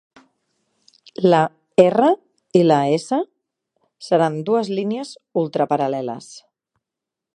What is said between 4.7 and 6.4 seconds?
línies ultraparal·leles.